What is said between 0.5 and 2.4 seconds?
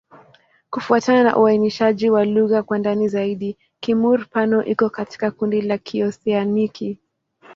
Kufuatana na uainishaji wa